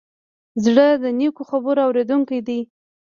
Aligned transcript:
زړه 0.63 0.87
د 1.03 1.05
نیکو 1.19 1.43
خبرو 1.49 1.81
اورېدونکی 1.87 2.39
دی. 2.47 2.59